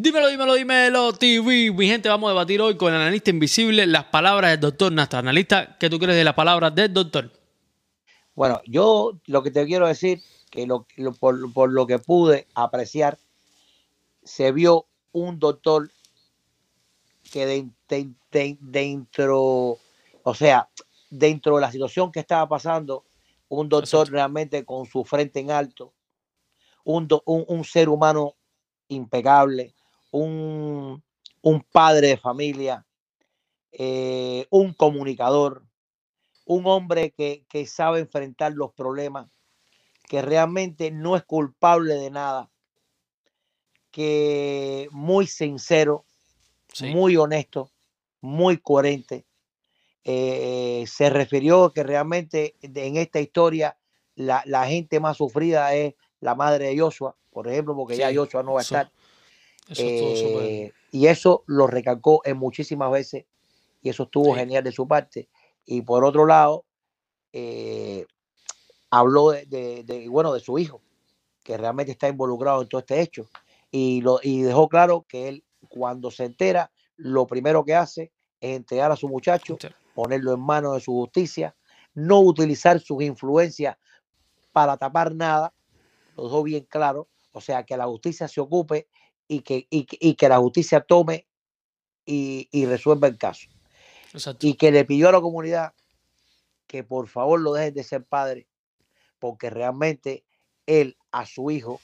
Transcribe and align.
Dímelo, 0.00 0.28
dímelo, 0.28 0.54
dímelo, 0.54 1.12
TV. 1.12 1.72
Mi 1.72 1.88
gente, 1.88 2.08
vamos 2.08 2.28
a 2.28 2.30
debatir 2.30 2.60
hoy 2.60 2.76
con 2.76 2.94
el 2.94 3.00
analista 3.00 3.30
invisible 3.30 3.84
las 3.84 4.04
palabras 4.04 4.52
del 4.52 4.60
doctor 4.60 4.92
Nasta. 4.92 5.18
Analista, 5.18 5.76
¿qué 5.76 5.90
tú 5.90 5.98
crees 5.98 6.16
de 6.16 6.22
las 6.22 6.34
palabras 6.34 6.72
del 6.72 6.94
doctor? 6.94 7.32
Bueno, 8.32 8.60
yo 8.64 9.18
lo 9.26 9.42
que 9.42 9.50
te 9.50 9.66
quiero 9.66 9.88
decir, 9.88 10.22
que 10.52 10.68
lo, 10.68 10.86
por, 11.18 11.72
lo 11.72 11.86
que 11.88 11.98
pude 11.98 12.46
apreciar, 12.54 13.18
se 14.22 14.52
vio 14.52 14.86
un 15.10 15.40
doctor 15.40 15.90
que 17.32 17.66
dentro, 18.60 19.78
o 20.22 20.34
sea, 20.34 20.68
dentro 21.10 21.56
de 21.56 21.60
la 21.60 21.72
situación 21.72 22.12
que 22.12 22.20
estaba 22.20 22.48
pasando, 22.48 23.04
un 23.48 23.68
doctor 23.68 24.08
realmente 24.12 24.64
con 24.64 24.86
su 24.86 25.04
frente 25.04 25.40
en 25.40 25.50
alto, 25.50 25.92
un, 26.84 27.08
un 27.24 27.64
ser 27.64 27.88
humano 27.88 28.36
impecable, 28.86 29.74
un, 30.10 31.02
padre 31.72 32.08
de 32.08 32.16
familia, 32.16 32.86
eh, 33.72 34.46
un 34.50 34.72
comunicador, 34.72 35.64
un 36.44 36.66
hombre 36.66 37.12
que, 37.12 37.66
sabe 37.66 38.00
enfrentar 38.00 38.52
los 38.52 38.72
problemas, 38.72 39.28
que 40.08 40.22
realmente 40.22 40.90
no 40.90 41.16
es 41.16 41.24
culpable 41.24 41.94
de 41.94 42.10
nada, 42.10 42.50
que 43.90 44.88
muy 44.90 45.26
sincero, 45.26 46.04
muy 46.80 47.16
honesto, 47.16 47.70
muy 48.20 48.58
coherente. 48.58 49.26
Eh, 50.04 50.84
se 50.86 51.10
refirió 51.10 51.72
que 51.72 51.82
realmente 51.82 52.54
en 52.62 52.96
esta 52.96 53.20
historia 53.20 53.76
la, 54.14 54.66
gente 54.66 55.00
más 55.00 55.16
sufrida 55.16 55.74
es 55.74 55.94
la 56.20 56.34
madre 56.34 56.68
de 56.68 56.78
Joshua, 56.78 57.16
por 57.30 57.46
ejemplo, 57.48 57.76
porque 57.76 57.96
ya 57.96 58.12
Joshua 58.14 58.42
no 58.42 58.54
va 58.54 58.60
a 58.60 58.62
estar. 58.62 58.90
Eh, 59.76 60.72
y 60.90 61.06
eso 61.06 61.44
lo 61.46 61.66
recalcó 61.66 62.22
en 62.24 62.38
muchísimas 62.38 62.90
veces 62.90 63.26
y 63.82 63.90
eso 63.90 64.04
estuvo 64.04 64.34
genial 64.34 64.64
de 64.64 64.72
su 64.72 64.88
parte. 64.88 65.28
Y 65.64 65.82
por 65.82 66.04
otro 66.04 66.26
lado, 66.26 66.64
eh, 67.32 68.06
habló 68.90 69.30
de, 69.30 70.06
bueno, 70.10 70.32
de 70.32 70.40
su 70.40 70.58
hijo, 70.58 70.80
que 71.42 71.56
realmente 71.56 71.92
está 71.92 72.08
involucrado 72.08 72.62
en 72.62 72.68
todo 72.68 72.80
este 72.80 73.00
hecho. 73.00 73.26
Y, 73.70 74.00
lo, 74.00 74.18
y 74.22 74.42
dejó 74.42 74.68
claro 74.68 75.04
que 75.06 75.28
él, 75.28 75.44
cuando 75.68 76.10
se 76.10 76.24
entera, 76.24 76.70
lo 76.96 77.26
primero 77.26 77.64
que 77.64 77.74
hace 77.74 78.12
es 78.40 78.56
entregar 78.56 78.90
a 78.90 78.96
su 78.96 79.08
muchacho, 79.08 79.58
ponerlo 79.94 80.32
en 80.32 80.40
manos 80.40 80.74
de 80.74 80.80
su 80.80 80.92
justicia, 80.92 81.54
no 81.94 82.20
utilizar 82.20 82.80
sus 82.80 83.02
influencias 83.02 83.76
para 84.52 84.76
tapar 84.76 85.14
nada, 85.14 85.52
lo 86.16 86.24
dejó 86.24 86.42
bien 86.42 86.66
claro, 86.68 87.08
o 87.32 87.40
sea, 87.40 87.64
que 87.64 87.76
la 87.76 87.86
justicia 87.86 88.26
se 88.26 88.40
ocupe 88.40 88.88
y 89.28 89.40
que, 89.40 89.66
y, 89.70 90.14
que 90.14 90.28
la 90.28 90.38
justicia 90.38 90.80
tome 90.80 91.26
y, 92.04 92.66
resuelva 92.66 93.06
el 93.06 93.18
caso. 93.18 93.48
Y 94.40 94.54
que 94.54 94.72
le 94.72 94.86
pidió 94.86 95.10
a 95.10 95.12
la 95.12 95.20
comunidad 95.20 95.74
que 96.66 96.82
por 96.82 97.08
favor 97.08 97.40
lo 97.40 97.52
dejen 97.52 97.74
de 97.74 97.84
ser 97.84 98.04
padre, 98.04 98.48
porque 99.18 99.50
realmente 99.50 100.24
él 100.66 100.96
a 101.12 101.26
su 101.26 101.50
hijo 101.50 101.80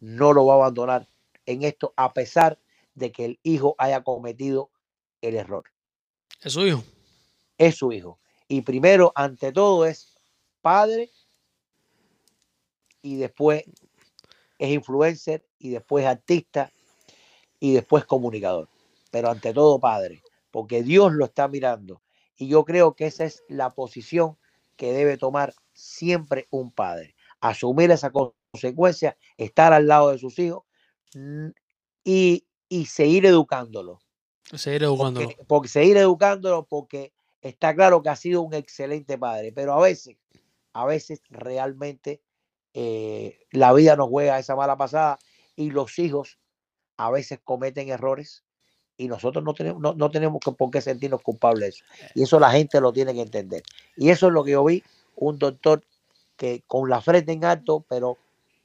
no 0.00 0.32
lo 0.32 0.46
va 0.46 0.54
a 0.54 0.56
abandonar 0.56 1.08
en 1.46 1.62
esto, 1.62 1.92
a 1.96 2.12
pesar 2.12 2.58
de 2.94 3.12
que 3.12 3.24
el 3.24 3.40
hijo 3.42 3.74
haya 3.78 4.02
cometido 4.02 4.70
el 5.22 5.34
error. 5.34 5.64
Es 6.40 6.52
su 6.52 6.66
hijo. 6.66 6.84
Es 7.58 7.76
su 7.76 7.92
hijo. 7.92 8.18
Y 8.48 8.62
primero, 8.62 9.12
ante 9.14 9.52
todo, 9.52 9.86
es 9.86 10.18
padre 10.60 11.10
y 13.00 13.16
después 13.16 13.64
es 14.58 14.70
influencer 14.70 15.46
y 15.58 15.70
después 15.70 16.06
artista 16.06 16.72
y 17.62 17.74
después 17.74 18.04
comunicador, 18.04 18.68
pero 19.12 19.30
ante 19.30 19.54
todo 19.54 19.78
padre, 19.78 20.20
porque 20.50 20.82
Dios 20.82 21.12
lo 21.12 21.26
está 21.26 21.46
mirando. 21.46 22.02
Y 22.36 22.48
yo 22.48 22.64
creo 22.64 22.96
que 22.96 23.06
esa 23.06 23.24
es 23.24 23.44
la 23.48 23.70
posición 23.70 24.36
que 24.74 24.92
debe 24.92 25.16
tomar 25.16 25.54
siempre 25.72 26.48
un 26.50 26.72
padre, 26.72 27.14
asumir 27.40 27.92
esa 27.92 28.10
consecuencia, 28.10 29.16
estar 29.36 29.72
al 29.72 29.86
lado 29.86 30.10
de 30.10 30.18
sus 30.18 30.40
hijos 30.40 30.64
mm, 31.14 31.50
y, 32.02 32.44
seguir 32.88 33.26
educándolo. 33.26 34.00
Seguir 34.52 34.82
educándolo. 34.82 35.28
Porque, 35.46 35.68
seguir 35.68 35.98
educándolo 35.98 36.66
porque 36.66 37.12
está 37.42 37.76
claro 37.76 38.02
que 38.02 38.08
ha 38.08 38.16
sido 38.16 38.42
un 38.42 38.54
excelente 38.54 39.16
padre, 39.18 39.52
pero 39.52 39.74
a 39.74 39.80
veces, 39.80 40.16
a 40.72 40.84
veces 40.84 41.22
realmente 41.30 42.22
eh, 42.74 43.46
la 43.52 43.72
vida 43.72 43.94
nos 43.94 44.08
juega 44.08 44.40
esa 44.40 44.56
mala 44.56 44.76
pasada 44.76 45.20
y 45.54 45.70
los 45.70 46.00
hijos 46.00 46.40
a 46.96 47.10
veces 47.10 47.40
cometen 47.42 47.88
errores 47.88 48.44
y 48.96 49.08
nosotros 49.08 49.42
no 49.42 49.54
tenemos, 49.54 49.96
no, 49.96 50.10
tenemos 50.10 50.40
por 50.40 50.70
qué 50.70 50.80
sentirnos 50.80 51.22
culpables 51.22 51.60
de 51.60 51.68
eso. 51.68 51.84
Y 52.14 52.22
eso 52.22 52.38
la 52.38 52.50
gente 52.50 52.80
lo 52.80 52.92
tiene 52.92 53.14
que 53.14 53.22
entender. 53.22 53.62
Y 53.96 54.10
eso 54.10 54.28
es 54.28 54.32
lo 54.32 54.44
que 54.44 54.52
yo 54.52 54.64
vi, 54.64 54.82
un 55.16 55.38
doctor 55.38 55.82
que 56.36 56.62
con 56.66 56.88
la 56.88 57.00
frente 57.00 57.32
en 57.32 57.44
alto, 57.44 57.84
pero, 57.88 58.18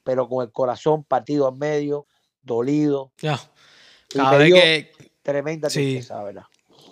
pero 0.04 0.28
con 0.28 0.46
el 0.46 0.52
corazón 0.52 1.04
partido 1.04 1.50
en 1.50 1.58
medio, 1.58 2.06
dolido. 2.42 3.12
Ya. 3.20 3.40
Cada 4.10 4.38
vez 4.38 4.54
que... 4.54 4.92
Tremenda 5.22 5.68
tristeza, 5.68 6.24
¿verdad? 6.24 6.44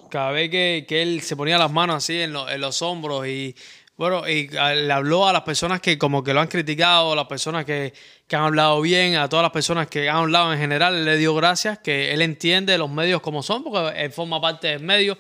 Cada 0.10 0.32
vez 0.32 0.50
que, 0.50 0.86
él 0.90 1.22
se 1.22 1.36
ponía 1.36 1.58
las 1.58 1.72
manos 1.72 1.98
así 1.98 2.22
en, 2.22 2.36
en 2.36 2.62
los 2.62 2.82
hombros 2.82 3.28
y 3.28 3.56
bueno, 3.98 4.28
y 4.28 4.48
le 4.50 4.92
habló 4.92 5.28
a 5.28 5.34
las 5.34 5.44
personas 5.44 5.80
que 5.80 5.98
como 5.98 6.24
que 6.24 6.34
lo 6.34 6.42
han 6.42 6.48
criticado, 6.48 7.16
las 7.16 7.28
personas 7.28 7.64
que, 7.66 7.94
han 8.32 8.42
hablado 8.42 8.82
bien, 8.82 9.16
a 9.16 9.30
todas 9.30 9.44
las 9.44 9.52
personas 9.52 9.88
que 9.88 10.10
han 10.10 10.18
hablado 10.18 10.52
en 10.52 10.60
general, 10.60 11.06
le 11.06 11.18
dio 11.18 11.34
gracias, 11.34 11.80
que 11.80 12.14
él 12.14 12.22
entiende 12.22 12.78
los 12.78 12.90
medios 12.90 13.22
como 13.22 13.42
son, 13.42 13.64
porque 13.64 14.04
él 14.04 14.12
forma 14.12 14.42
parte 14.42 14.68
del 14.68 14.82
medio, 14.82 15.18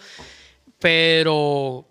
pero 0.80 1.86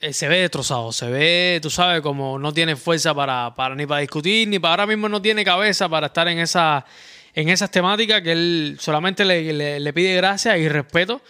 eh, 0.00 0.12
se 0.12 0.28
ve 0.28 0.40
destrozado, 0.40 0.92
se 0.92 1.10
ve, 1.10 1.58
tú 1.60 1.68
sabes, 1.68 2.00
como 2.00 2.38
no 2.38 2.52
tiene 2.52 2.76
fuerza 2.76 3.14
para, 3.14 3.54
para 3.54 3.74
ni 3.74 3.86
para 3.86 4.00
discutir, 4.00 4.48
ni 4.48 4.58
para 4.58 4.72
ahora 4.72 4.86
mismo 4.86 5.08
no 5.08 5.20
tiene 5.20 5.44
cabeza 5.44 5.88
para 5.88 6.06
estar 6.06 6.26
en 6.28 6.38
esa 6.38 6.86
en 7.34 7.48
esas 7.50 7.70
temáticas 7.70 8.20
que 8.22 8.32
él 8.32 8.76
solamente 8.80 9.24
le, 9.24 9.92
pide 9.92 10.16
gracias 10.16 10.58
y 10.58 10.68
respeto. 10.68 11.22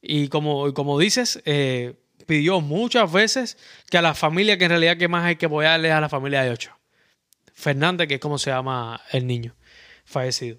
Y 0.00 0.28
como, 0.28 0.72
como 0.72 0.96
dices, 1.00 1.42
eh, 1.44 1.94
pidió 2.28 2.60
muchas 2.60 3.10
veces 3.10 3.56
que 3.90 3.96
a 3.96 4.02
la 4.02 4.14
familia, 4.14 4.58
que 4.58 4.64
en 4.64 4.70
realidad 4.70 4.98
que 4.98 5.08
más 5.08 5.24
hay 5.24 5.36
que 5.36 5.46
apoyarle 5.46 5.90
a 5.90 5.98
la 5.98 6.10
familia 6.10 6.42
de 6.42 6.50
ocho. 6.50 6.76
Fernández, 7.54 8.06
que 8.06 8.14
es 8.16 8.20
como 8.20 8.36
se 8.38 8.50
llama 8.50 9.00
el 9.10 9.26
niño 9.26 9.56
fallecido. 10.04 10.58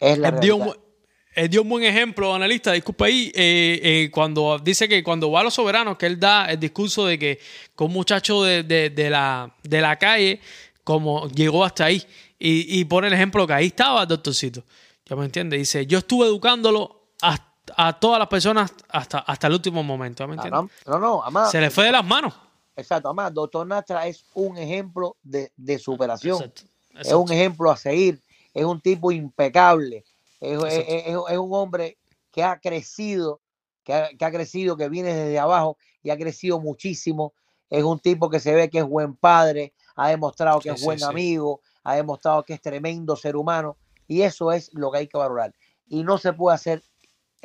Es 0.00 0.18
la 0.18 0.28
él, 0.28 0.40
dio, 0.40 1.62
un 1.62 1.68
buen 1.68 1.84
ejemplo, 1.84 2.34
analista, 2.34 2.72
disculpa 2.72 3.06
ahí, 3.06 3.30
eh, 3.36 3.80
eh, 3.82 4.10
cuando 4.10 4.58
dice 4.58 4.88
que 4.88 5.04
cuando 5.04 5.30
va 5.30 5.40
a 5.40 5.44
los 5.44 5.54
soberanos, 5.54 5.96
que 5.96 6.06
él 6.06 6.18
da 6.18 6.46
el 6.46 6.58
discurso 6.58 7.06
de 7.06 7.18
que 7.18 7.38
con 7.76 7.86
un 7.86 7.92
muchacho 7.92 8.42
de, 8.42 8.92
la, 9.08 9.54
de 9.62 9.80
la 9.80 9.96
calle, 9.96 10.40
como 10.82 11.28
llegó 11.28 11.64
hasta 11.64 11.84
ahí, 11.84 12.02
y, 12.36 12.80
y 12.80 12.84
pone 12.84 13.06
el 13.06 13.12
ejemplo 13.12 13.46
que 13.46 13.52
ahí 13.52 13.66
estaba 13.66 14.02
el 14.02 14.08
doctorcito. 14.08 14.64
¿Ya 15.08 15.14
me 15.14 15.24
entiende? 15.24 15.56
Dice, 15.56 15.86
yo 15.86 15.98
estuve 15.98 16.26
educándolo 16.26 17.10
hasta 17.22 17.55
a 17.76 17.98
todas 17.98 18.18
las 18.18 18.28
personas 18.28 18.72
hasta, 18.88 19.18
hasta 19.18 19.46
el 19.46 19.54
último 19.54 19.82
momento. 19.82 20.26
¿me 20.28 20.36
no, 20.36 20.68
no, 20.86 21.50
Se 21.50 21.60
le 21.60 21.70
fue 21.70 21.86
de 21.86 21.92
las 21.92 22.04
manos. 22.04 22.34
Exacto, 22.76 23.08
además, 23.08 23.32
doctor 23.32 23.66
Nastra 23.66 24.06
es 24.06 24.26
un 24.34 24.58
ejemplo 24.58 25.16
de, 25.22 25.78
superación. 25.78 26.52
Es 26.98 27.12
un 27.12 27.32
ejemplo 27.32 27.70
a 27.70 27.76
seguir. 27.76 28.22
Es 28.52 28.64
un 28.64 28.80
tipo 28.80 29.10
impecable. 29.10 30.04
Es, 30.40 30.58
un 30.58 31.54
hombre 31.54 31.98
que 32.30 32.44
ha 32.44 32.58
crecido, 32.58 33.40
que 33.82 33.94
ha, 33.94 34.30
crecido, 34.30 34.76
que 34.76 34.88
viene 34.88 35.14
desde 35.14 35.38
abajo 35.38 35.78
y 36.02 36.10
ha 36.10 36.18
crecido 36.18 36.60
muchísimo. 36.60 37.32
Es 37.70 37.82
un 37.82 37.98
tipo 37.98 38.28
que 38.28 38.40
se 38.40 38.54
ve 38.54 38.68
que 38.68 38.78
es 38.78 38.84
buen 38.84 39.16
padre, 39.16 39.72
ha 39.96 40.08
demostrado 40.08 40.60
que 40.60 40.70
es 40.70 40.84
buen 40.84 41.02
amigo, 41.02 41.60
ha 41.82 41.96
demostrado 41.96 42.44
que 42.44 42.52
es 42.52 42.60
tremendo 42.60 43.16
ser 43.16 43.36
humano. 43.36 43.76
Y 44.06 44.22
eso 44.22 44.52
es 44.52 44.70
lo 44.74 44.92
que 44.92 44.98
hay 44.98 45.06
que 45.08 45.18
valorar. 45.18 45.54
Y 45.88 46.04
no 46.04 46.18
se 46.18 46.32
puede 46.32 46.54
hacer 46.54 46.82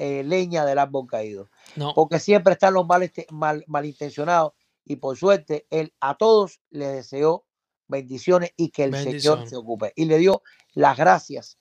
eh, 0.04 0.24
leña 0.24 0.66
del 0.66 0.80
árbol 0.80 1.06
caído. 1.06 1.52
Porque 1.94 2.18
siempre 2.18 2.54
están 2.54 2.74
los 2.74 2.88
mal, 2.88 3.12
mal, 3.30 3.64
malintencionados 3.68 4.54
y 4.84 4.96
por 4.96 5.16
suerte 5.16 5.68
él 5.70 5.94
a 6.00 6.18
todos 6.18 6.60
le 6.72 6.88
deseó 6.88 7.46
bendiciones 7.88 8.52
y 8.58 8.72
que 8.72 8.86
el 8.86 8.96
Señor 8.96 9.48
se 9.48 9.56
ocupe. 9.56 9.94
Y 9.96 10.06
le 10.06 10.18
dio 10.18 10.42
las 10.74 10.98
gracias 10.98 11.60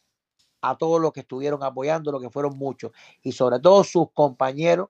a 0.62 0.78
todos 0.78 1.02
los 1.02 1.12
que 1.12 1.20
estuvieron 1.20 1.62
apoyando, 1.62 2.10
lo 2.12 2.18
que 2.18 2.30
fueron 2.30 2.56
muchos, 2.56 2.92
y 3.22 3.32
sobre 3.32 3.60
todo 3.60 3.84
sus 3.84 4.10
compañeros, 4.14 4.88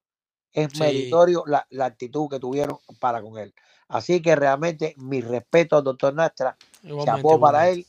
es 0.52 0.78
meritorio 0.78 1.42
la, 1.44 1.66
actitud 1.84 2.28
que 2.28 2.38
tuvieron 2.38 2.78
para 3.00 3.20
con 3.20 3.36
él. 3.36 3.52
Así 3.88 4.22
que 4.22 4.36
realmente 4.36 4.94
mi 4.96 5.22
respeto 5.22 5.76
al 5.76 5.82
doctor 5.82 6.14
Nastra, 6.14 6.56
chapó 7.04 7.40
para 7.40 7.68
él 7.68 7.84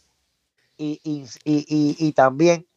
y, 0.76 1.00
y, 1.04 1.28
y, 1.44 1.96
y, 2.00 2.12
también 2.14 2.68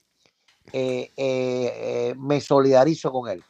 eh, 0.77 1.13
eh, 1.17 1.73
eh, 1.77 2.15
me 2.19 2.41
solidarizo 2.41 3.13
con 3.13 3.31
él. 3.31 3.45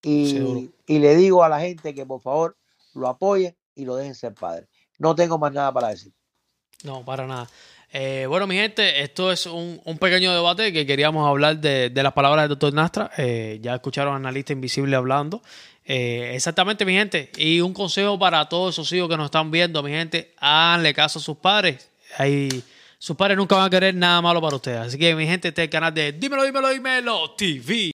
Y, 0.00 0.70
le 0.86 1.16
digo 1.16 1.42
a 1.42 1.48
la 1.48 1.58
gente 1.58 1.92
que 1.92 2.06
por 2.06 2.20
favor 2.20 2.56
lo 2.94 3.08
apoyen 3.08 3.56
y 3.74 3.84
lo 3.84 3.96
dejen 3.96 4.14
ser 4.14 4.32
padre. 4.32 4.68
No 4.96 5.16
tengo 5.16 5.38
más 5.38 5.52
nada 5.52 5.72
para 5.72 5.88
decir. 5.88 6.12
No, 6.84 7.04
para 7.04 7.26
nada. 7.26 7.48
Eh, 7.92 8.26
bueno, 8.28 8.46
mi 8.46 8.54
gente, 8.54 9.02
esto 9.02 9.32
es 9.32 9.46
un, 9.46 9.80
pequeño 9.98 10.32
debate 10.32 10.72
que 10.72 10.86
queríamos 10.86 11.28
hablar 11.28 11.58
de, 11.58 11.90
las 11.92 12.12
palabras 12.12 12.44
del 12.44 12.50
doctor 12.50 12.72
Nastra. 12.72 13.10
Eh, 13.18 13.58
ya 13.60 13.74
escucharon 13.74 14.14
a 14.14 14.16
Analista 14.16 14.52
Invisible 14.52 14.94
hablando. 14.94 15.42
Eh, 15.84 16.30
exactamente, 16.32 16.84
mi 16.84 16.92
gente. 16.92 17.32
Y 17.36 17.60
un 17.60 17.72
consejo 17.72 18.16
para 18.20 18.48
todos 18.48 18.76
esos 18.76 18.92
hijos 18.92 19.08
que 19.08 19.16
nos 19.16 19.24
están 19.24 19.50
viendo, 19.50 19.82
mi 19.82 19.90
gente, 19.90 20.32
háganle 20.38 20.94
caso 20.94 21.18
a 21.18 21.22
sus 21.22 21.38
padres. 21.38 21.90
Ahí, 22.18 22.62
sus 22.98 23.16
padres 23.16 23.36
nunca 23.36 23.56
van 23.56 23.66
a 23.66 23.70
querer 23.70 23.94
nada 23.94 24.20
malo 24.22 24.40
para 24.40 24.56
ustedes. 24.56 24.78
Así 24.78 24.98
que, 24.98 25.14
mi 25.14 25.26
gente, 25.26 25.48
este 25.48 25.62
es 25.62 25.66
el 25.66 25.70
canal 25.70 25.92
de 25.92 26.12
Dímelo, 26.12 26.44
Dímelo, 26.44 26.68
Dímelo 26.70 27.30
TV. 27.32 27.90